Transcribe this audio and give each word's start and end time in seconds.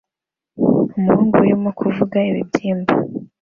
Umuhungu 1.01 1.35
arimo 1.43 1.69
kuvuza 1.77 2.19
ibibyimba 2.29 2.93